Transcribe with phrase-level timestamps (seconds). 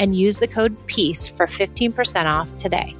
[0.00, 2.96] and use the code PEACE for 15% off today.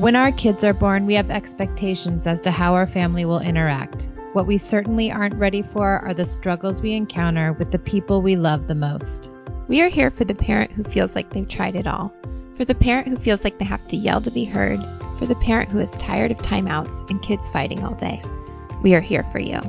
[0.00, 4.08] When our kids are born, we have expectations as to how our family will interact.
[4.32, 8.34] What we certainly aren't ready for are the struggles we encounter with the people we
[8.34, 9.30] love the most.
[9.68, 12.12] We are here for the parent who feels like they've tried it all,
[12.56, 14.80] for the parent who feels like they have to yell to be heard,
[15.20, 18.22] for the parent who is tired of timeouts and kids fighting all day.
[18.80, 19.60] We are here for you.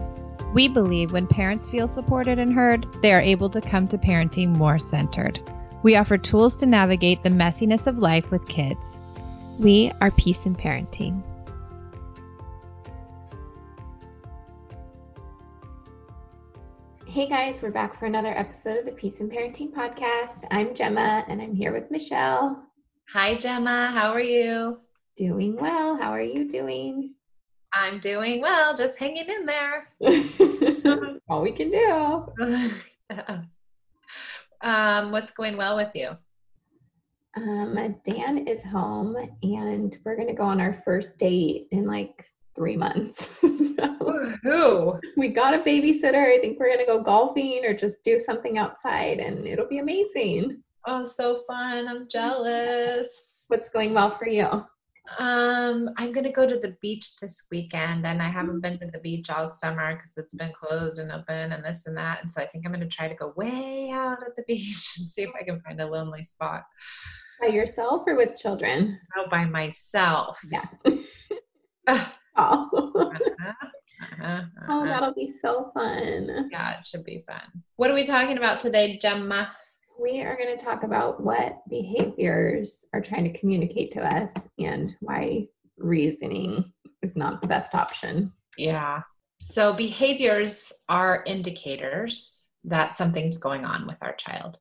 [0.54, 4.56] We believe when parents feel supported and heard, they are able to come to parenting
[4.56, 5.42] more centered.
[5.84, 8.98] We offer tools to navigate the messiness of life with kids.
[9.60, 11.22] We are Peace in Parenting.
[17.06, 20.46] Hey guys, we're back for another episode of the Peace in Parenting podcast.
[20.50, 22.64] I'm Gemma and I'm here with Michelle.
[23.10, 23.92] Hi, Gemma.
[23.94, 24.80] How are you?
[25.22, 25.96] Doing well.
[25.98, 27.14] How are you doing?
[27.76, 29.88] I'm doing well, just hanging in there.
[31.30, 32.26] All we can do.
[34.62, 36.18] um, what's going well with you?
[37.38, 42.26] Um, Dan is home and we're going to go on our first date in like
[42.56, 43.40] three months.
[43.42, 45.00] so Who?
[45.18, 46.36] We got a babysitter.
[46.36, 49.78] I think we're going to go golfing or just do something outside and it'll be
[49.78, 50.64] amazing.
[50.88, 51.88] Oh, so fun.
[51.88, 53.44] I'm jealous.
[53.50, 54.66] What's going well for you?
[55.18, 59.00] Um, I'm gonna go to the beach this weekend, and I haven't been to the
[59.00, 62.22] beach all summer because it's been closed and open and this and that.
[62.22, 65.08] And so I think I'm gonna try to go way out at the beach and
[65.08, 66.64] see if I can find a lonely spot.
[67.42, 69.00] By yourself or with children?
[69.18, 70.40] Oh, by myself.
[70.50, 70.66] Yeah.
[71.88, 72.70] oh.
[72.86, 73.54] Uh-huh.
[74.02, 74.42] Uh-huh, uh-huh.
[74.70, 76.50] Oh, that'll be so fun.
[76.52, 77.42] Yeah, it should be fun.
[77.76, 79.52] What are we talking about today, Gemma?
[80.02, 84.96] We are going to talk about what behaviors are trying to communicate to us and
[85.00, 85.48] why
[85.78, 86.74] reasoning
[87.04, 88.32] is not the best option.
[88.58, 89.02] Yeah.
[89.40, 94.58] So, behaviors are indicators that something's going on with our child.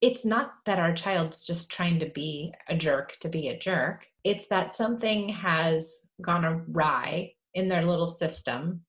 [0.00, 4.06] It's not that our child's just trying to be a jerk to be a jerk,
[4.24, 8.80] it's that something has gone awry in their little system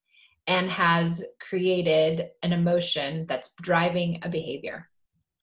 [0.48, 4.90] and has created an emotion that's driving a behavior.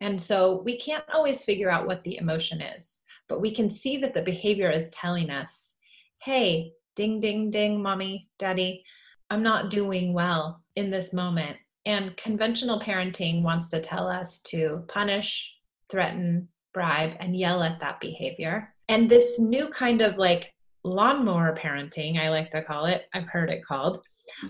[0.00, 3.98] And so we can't always figure out what the emotion is, but we can see
[3.98, 5.74] that the behavior is telling us,
[6.22, 8.84] hey, ding, ding, ding, mommy, daddy,
[9.28, 11.56] I'm not doing well in this moment.
[11.86, 15.54] And conventional parenting wants to tell us to punish,
[15.88, 18.74] threaten, bribe, and yell at that behavior.
[18.88, 23.50] And this new kind of like lawnmower parenting, I like to call it, I've heard
[23.50, 24.02] it called,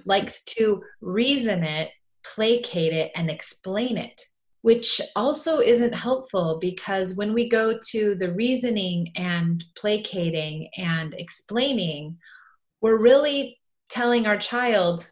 [0.05, 1.91] likes to reason it,
[2.25, 4.21] placate it, and explain it
[4.63, 12.17] which also isn't helpful because when we go to the reasoning and placating and explaining,
[12.81, 15.11] we're really telling our child,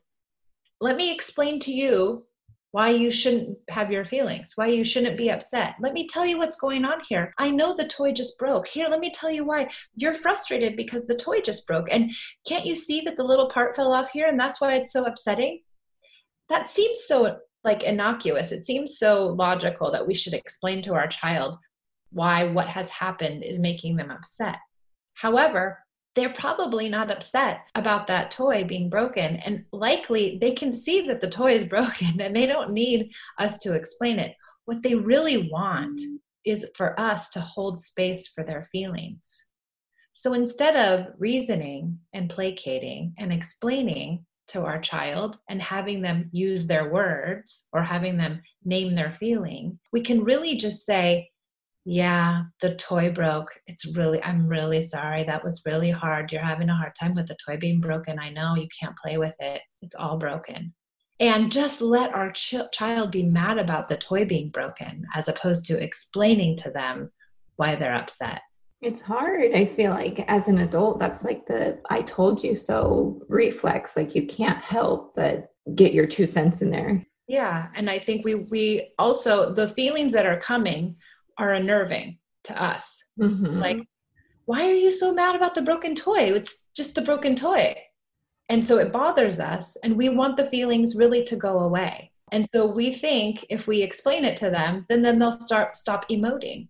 [0.81, 2.25] let me explain to you
[2.73, 5.75] why you shouldn't have your feelings, why you shouldn't be upset.
[5.81, 7.33] Let me tell you what's going on here.
[7.39, 8.69] I know the toy just broke.
[8.69, 9.69] Here, let me tell you why.
[9.97, 11.87] You're frustrated because the toy just broke.
[11.91, 12.13] And
[12.47, 15.07] can't you see that the little part fell off here and that's why it's so
[15.07, 15.63] upsetting?
[16.51, 17.39] That seems so
[17.69, 18.51] like innocuous.
[18.51, 21.59] It seems so logical that we should explain to our child
[22.11, 24.57] why what has happened is making them upset.
[25.13, 25.79] However,
[26.15, 29.37] they're probably not upset about that toy being broken.
[29.37, 33.59] And likely they can see that the toy is broken and they don't need us
[33.59, 34.35] to explain it.
[34.65, 36.01] What they really want
[36.47, 39.47] is for us to hold space for their feelings.
[40.15, 46.67] So instead of reasoning and placating and explaining, to our child and having them use
[46.67, 51.29] their words or having them name their feeling, we can really just say,
[51.85, 53.49] yeah, the toy broke.
[53.67, 55.25] It's really, I'm really sorry.
[55.25, 56.31] That was really hard.
[56.31, 58.19] You're having a hard time with the toy being broken.
[58.19, 59.63] I know you can't play with it.
[59.81, 60.75] It's all broken.
[61.21, 65.65] and just let our ch- child be mad about the toy being broken as opposed
[65.67, 67.11] to explaining to them
[67.57, 68.41] why they're upset.
[68.81, 69.53] It's hard.
[69.55, 73.97] I feel like as an adult, that's like the I told you so reflex.
[73.97, 77.05] Like you can't help but get your two cents in there.
[77.27, 77.69] Yeah.
[77.75, 80.97] And I think we we also the feelings that are coming
[81.39, 83.05] are unnerving to us.
[83.21, 83.59] Mm-hmm.
[83.59, 83.79] Like,
[84.47, 86.33] why are you so mad about the broken toy?
[86.33, 87.75] It's just the broken toy.
[88.49, 92.11] And so it bothers us, and we want the feelings really to go away.
[92.33, 96.09] And so we think if we explain it to them, then then they'll start stop
[96.09, 96.69] emoting.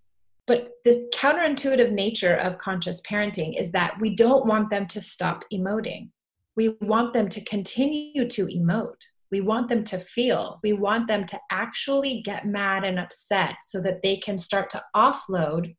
[0.49, 5.45] But the counterintuitive nature of conscious parenting is that we don't want them to stop
[5.53, 6.09] emoting.
[6.57, 9.03] We want them to continue to emote.
[9.31, 10.59] We want them to feel.
[10.63, 14.83] We want them to actually get mad and upset so that they can start to
[14.97, 15.77] offload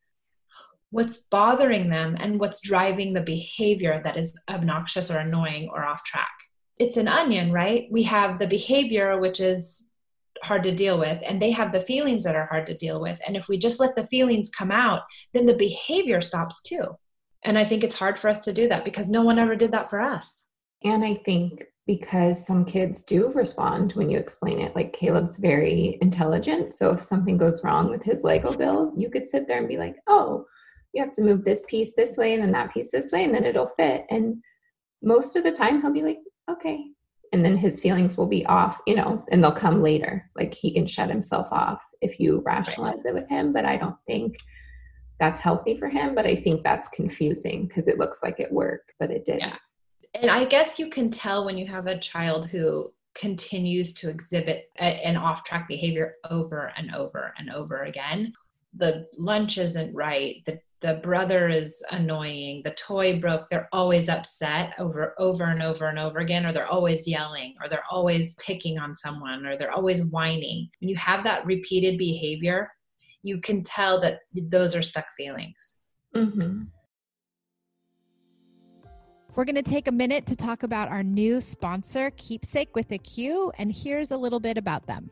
[0.91, 6.03] what's bothering them and what's driving the behavior that is obnoxious or annoying or off
[6.03, 6.29] track.
[6.77, 7.87] It's an onion, right?
[7.91, 9.88] We have the behavior, which is
[10.43, 13.19] hard to deal with, and they have the feelings that are hard to deal with.
[13.27, 15.01] And if we just let the feelings come out,
[15.33, 16.83] then the behavior stops too.
[17.43, 19.71] And I think it's hard for us to do that because no one ever did
[19.71, 20.47] that for us.
[20.83, 24.75] And I think because some kids do respond when you explain it.
[24.75, 26.73] Like Caleb's very intelligent.
[26.73, 29.77] So if something goes wrong with his Lego build, you could sit there and be
[29.77, 30.45] like, oh,
[30.93, 33.33] you have to move this piece this way and then that piece this way and
[33.33, 34.41] then it'll fit and
[35.01, 36.19] most of the time he'll be like
[36.49, 36.85] okay
[37.33, 40.29] and then his feelings will be off you know and they'll come later.
[40.35, 43.97] Like he can shut himself off if you rationalize it with him but i don't
[44.07, 44.37] think
[45.19, 48.93] that's healthy for him but i think that's confusing because it looks like it worked
[48.99, 49.41] but it didn't.
[49.41, 49.55] Yeah.
[50.15, 54.69] and i guess you can tell when you have a child who continues to exhibit
[54.79, 58.33] a, an off track behavior over and over and over again.
[58.75, 64.73] The lunch isn't right the the brother is annoying the toy broke they're always upset
[64.79, 68.79] over over and over and over again or they're always yelling or they're always picking
[68.79, 72.71] on someone or they're always whining when you have that repeated behavior
[73.21, 75.79] you can tell that those are stuck feelings
[76.15, 76.63] mm-hmm.
[79.35, 82.97] We're going to take a minute to talk about our new sponsor, Qeepsake with a
[82.97, 85.09] Q, and here's a little bit about them.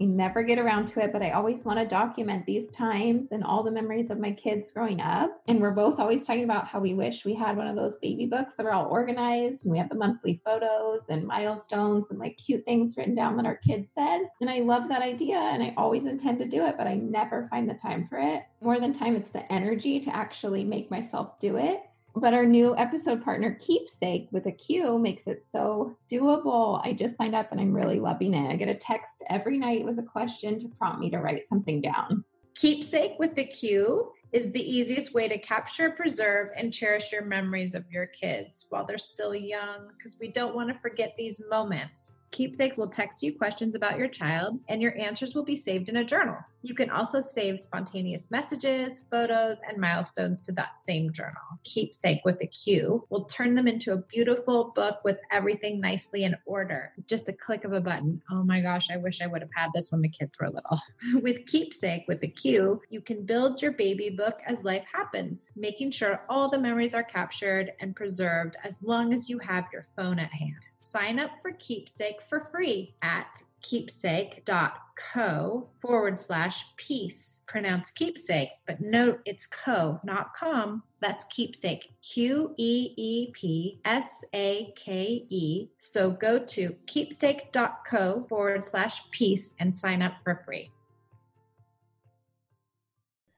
[0.00, 3.44] I never get around to it, but I always want to document these times and
[3.44, 5.40] all the memories of my kids growing up.
[5.46, 8.26] And we're both always talking about how we wish we had one of those baby
[8.26, 12.38] books that are all organized and we have the monthly photos and milestones and like
[12.38, 14.22] cute things written down that our kids said.
[14.40, 17.48] And I love that idea and I always intend to do it, but I never
[17.48, 18.42] find the time for it.
[18.60, 21.82] More than time, it's the energy to actually make myself do it.
[22.16, 26.80] But our new episode partner, Qeepsake with a Q, makes it so doable.
[26.84, 28.50] I just signed up and I'm really loving it.
[28.50, 31.80] I get a text every night with a question to prompt me to write something
[31.80, 32.24] down.
[32.56, 37.74] Qeepsake with the Q is the easiest way to capture, preserve, and cherish your memories
[37.74, 42.16] of your kids while they're still young, because we don't want to forget these moments.
[42.34, 45.98] Qeepsakes will text you questions about your child, and your answers will be saved in
[45.98, 46.36] a journal.
[46.64, 51.42] You can also save spontaneous messages, photos, and milestones to that same journal.
[51.64, 56.34] Qeepsake with a Q will turn them into a beautiful book with everything nicely in
[56.46, 56.92] order.
[57.06, 58.22] Just a click of a button.
[58.30, 60.80] Oh my gosh, I wish I would have had this when the kids were little.
[61.22, 65.90] with Qeepsake with a Q, you can build your baby book as life happens, making
[65.90, 70.18] sure all the memories are captured and preserved as long as you have your phone
[70.18, 70.66] at hand.
[70.78, 77.40] Sign up for Qeepsake for free at qeepsake.co forward slash peace.
[77.46, 80.82] Pronounce keepsake, but note it's co, not com.
[81.00, 85.68] That's qeepsake, Q E E P S A K E.
[85.76, 90.70] So go to qeepsake.co forward slash peace and sign up for free.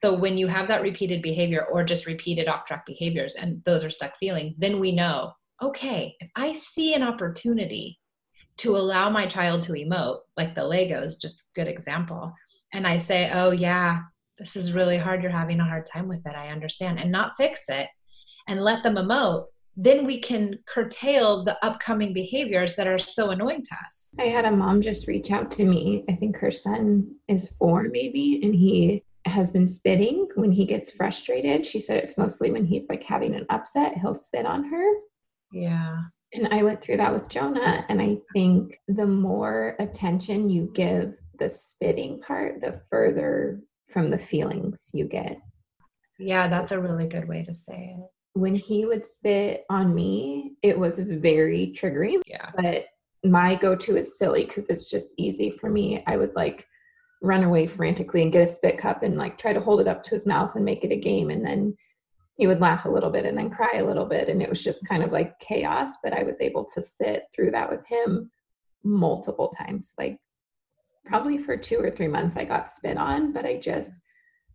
[0.05, 3.83] So when you have that repeated behavior or just repeated off track behaviors and those
[3.83, 5.33] are stuck feelings, then we know,
[5.63, 7.99] okay, if I see an opportunity
[8.59, 12.33] to allow my child to emote, like the Legos, just a good example.
[12.73, 14.01] And I say, oh, yeah,
[14.39, 15.23] this is really hard.
[15.23, 16.35] You're having a hard time with it.
[16.35, 16.99] I understand.
[16.99, 17.89] And not fix it
[18.49, 19.47] and let them emote.
[19.77, 24.09] Then we can curtail the upcoming behaviors that are so annoying to us.
[24.19, 26.05] I had a mom just reach out to me.
[26.09, 30.91] I think her son is four, maybe, and he has been spitting when he gets
[30.91, 31.67] frustrated.
[31.67, 34.93] She said it's mostly when he's like having an upset, he'll spit on her.
[35.53, 36.05] Yeah.
[36.33, 37.85] And I went through that with Jonah.
[37.89, 44.19] And I think the more attention you give the spitting part, the further from the
[44.19, 45.39] feelings you get.
[46.19, 48.11] Yeah, that's a really good way to say it.
[48.35, 52.21] When he would spit on me, it was very triggering.
[52.27, 52.51] Yeah.
[52.57, 52.87] But
[53.25, 56.03] my go to is silly because it's just easy for me.
[56.07, 56.67] I would like
[57.23, 60.03] run away frantically and get a spit cup and like try to hold it up
[60.05, 61.31] to his mouth and make it a game.
[61.31, 61.77] And then
[62.37, 64.63] he would laugh a little bit and then cry a little bit and it was
[64.63, 68.31] just kind of like chaos but i was able to sit through that with him
[68.87, 69.95] multiple times.
[69.99, 70.19] Like
[71.05, 74.03] probably for two or three months, I got spit on, but I just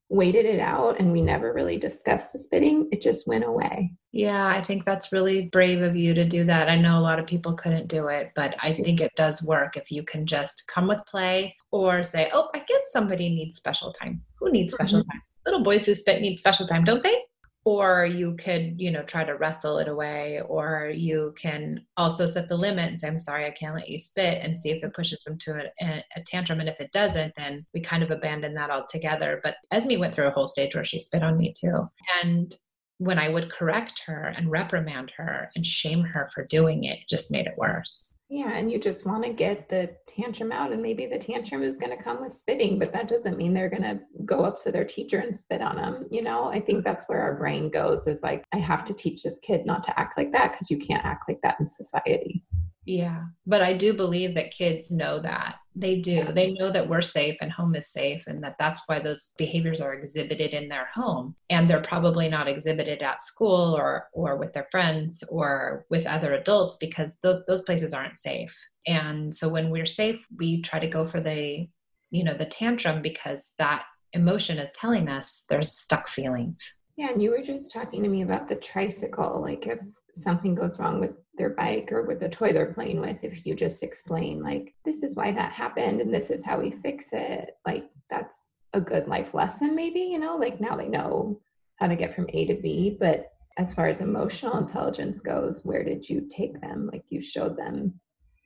[0.10, 2.90] waited it out and we never really discussed the spitting.
[2.92, 3.94] It just went away.
[4.12, 6.68] Yeah, I think that's really brave of you to do that.
[6.68, 9.78] I know a lot of people couldn't do it, but I think it does work
[9.78, 13.94] if you can just come with play or say, oh, I guess somebody needs special
[13.94, 14.22] time.
[14.40, 15.12] Who needs special mm-hmm.
[15.12, 15.22] time?
[15.46, 17.22] Little boys who spit need special time, don't they?
[17.64, 22.50] Or you could you know try to wrestle it away or you can also set
[22.50, 24.94] the limit and say i'm sorry i can't let you spit and see if it
[24.94, 26.60] pushes them to a, a tantrum.
[26.60, 29.40] And if it doesn't then we kind of abandon that altogether.
[29.44, 31.88] But esme went through a whole stage where she spit on me too.
[32.24, 32.54] And
[32.98, 37.10] when i would correct her and reprimand her and shame her for doing it, it
[37.10, 40.82] just made it worse yeah, and you just want to get the tantrum out, and
[40.82, 43.82] maybe the tantrum is going to come with spitting, but that doesn't mean they're going
[43.82, 46.06] to go up to their teacher and spit on them.
[46.10, 49.24] You know, I think that's where our brain goes is like, I have to teach
[49.24, 52.42] this kid not to act like that because you can't act like that in society.
[52.86, 55.56] Yeah, but I do believe that kids know that.
[55.76, 56.34] They do.
[56.34, 59.80] They know that we're safe and home is safe, and that that's why those behaviors
[59.80, 61.36] are exhibited in their home.
[61.50, 66.34] And they're probably not exhibited at school or or with their friends or with other
[66.34, 68.56] adults because th- those places aren't safe.
[68.88, 71.68] And so when we're safe, we try to go for the,
[72.10, 73.84] you know, the tantrum because that
[74.14, 76.80] emotion is telling us there's stuck feelings.
[76.98, 79.42] Yeah, and you were just talking to me about the tricycle.
[79.42, 79.80] Like if
[80.16, 81.12] something goes wrong with
[81.42, 85.02] their bike or with the toy they're playing with if you just explain like this
[85.02, 89.08] is why that happened and this is how we fix it like that's a good
[89.08, 91.40] life lesson maybe you know like now they know
[91.78, 95.84] how to get from a to b but as far as emotional intelligence goes where
[95.84, 96.90] did you take them?
[96.92, 98.00] Like you showed them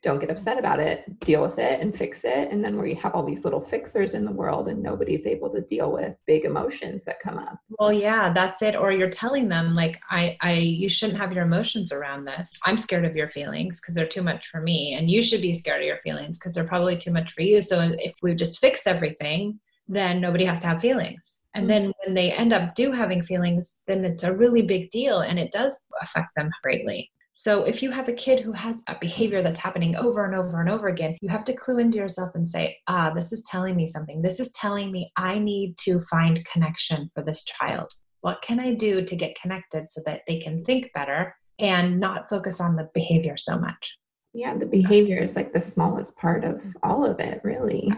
[0.05, 2.51] don't get upset about it, deal with it and fix it.
[2.51, 5.50] And then where you have all these little fixers in the world and nobody's able
[5.50, 7.57] to deal with big emotions that come up.
[7.79, 8.75] Well, yeah, that's it.
[8.75, 12.51] Or you're telling them like, I, I, you shouldn't have your emotions around this.
[12.63, 14.93] I'm scared of your feelings because they're too much for me.
[14.93, 17.63] And you should be scared of your feelings because they're probably too much for you.
[17.63, 21.41] So if we just fix everything, then nobody has to have feelings.
[21.55, 21.69] And mm-hmm.
[21.69, 25.39] then when they end up do having feelings, then it's a really big deal and
[25.39, 27.09] it does affect them greatly.
[27.37, 30.61] So if you have a kid who has a behavior that's happening over and over
[30.61, 33.75] and over again, you have to clue into yourself and say, ah, this is telling
[33.75, 34.21] me something.
[34.21, 37.91] This is telling me I need to find connection for this child.
[38.21, 42.29] What can I do to get connected so that they can think better and not
[42.29, 43.97] focus on the behavior so much?
[44.33, 47.91] Yeah, the behavior is like the smallest part of all of it, really.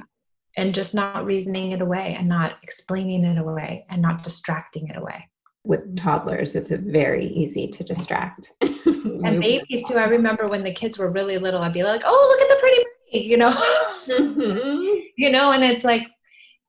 [0.55, 4.97] And just not reasoning it away and not explaining it away and not distracting it
[4.97, 5.29] away
[5.67, 8.53] with toddlers, it's very easy to distract.
[9.23, 9.95] and babies too.
[9.95, 12.61] I remember when the kids were really little, I'd be like, "Oh, look at the
[12.61, 14.99] pretty baby," you know, mm-hmm.
[15.17, 16.07] you know, and it's like,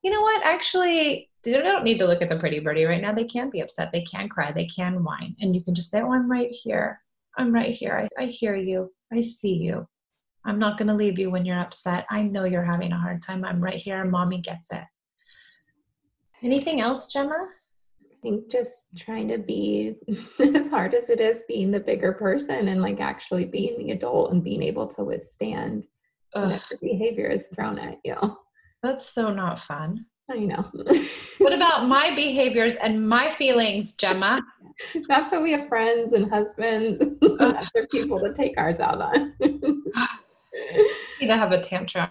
[0.02, 0.44] you know what?
[0.44, 3.12] Actually, they don't need to look at the pretty birdie right now.
[3.12, 3.90] They can be upset.
[3.92, 4.52] They can cry.
[4.52, 7.00] They can whine, and you can just say, "Oh, I'm right here.
[7.36, 8.08] I'm right here.
[8.18, 8.92] I, I hear you.
[9.12, 9.86] I see you.
[10.44, 12.06] I'm not going to leave you when you're upset.
[12.10, 13.44] I know you're having a hard time.
[13.44, 14.04] I'm right here.
[14.04, 14.84] Mommy gets it."
[16.42, 17.48] Anything else, Gemma?
[18.28, 19.96] Think just trying to be
[20.54, 24.32] as hard as it is being the bigger person and like actually being the adult
[24.32, 25.86] and being able to withstand
[26.32, 28.16] whatever behavior is thrown at you.
[28.82, 30.04] That's so not fun.
[30.30, 30.70] I know.
[31.38, 34.42] what about my behaviors and my feelings, Gemma?
[35.08, 39.34] That's how we have friends and husbands and other people to take ours out on.
[39.40, 42.10] you to have a tantrum.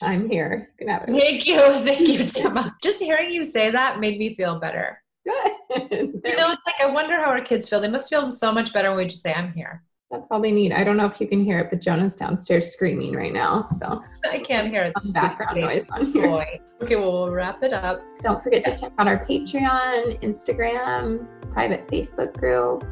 [0.00, 0.70] I'm here.
[1.08, 1.58] Thank you.
[1.58, 2.76] Thank you, Gemma.
[2.82, 5.02] Just hearing you say that made me feel better.
[5.28, 5.90] Good.
[6.24, 7.80] you know, it's like I wonder how our kids feel.
[7.80, 9.82] They must feel so much better when we just say, I'm here.
[10.10, 10.72] That's all they need.
[10.72, 13.66] I don't know if you can hear it, but Jonah's downstairs screaming right now.
[13.76, 14.98] So I can't hear it.
[14.98, 16.26] Some background noise on here.
[16.26, 16.60] Boy.
[16.80, 18.00] Okay, well, we'll wrap it up.
[18.20, 22.86] Don't forget to check out our Patreon, Instagram, private Facebook group,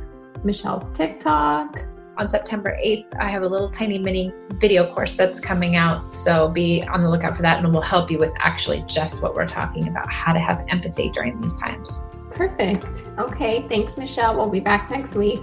[0.45, 1.87] Michelle's TikTok
[2.19, 6.13] on September 8th, I have a little tiny mini video course that's coming out.
[6.13, 9.35] So be on the lookout for that, and we'll help you with actually just what
[9.35, 12.05] we're talking about how to have empathy during these times.
[12.37, 13.09] Perfect.
[13.19, 13.67] Okay.
[13.69, 14.37] Thanks, Michelle.
[14.37, 15.41] We'll be back next week.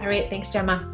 [0.00, 0.28] All right.
[0.28, 0.91] Thanks, Gemma.